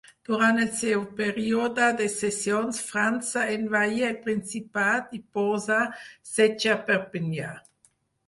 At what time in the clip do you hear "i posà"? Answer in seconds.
5.17-5.79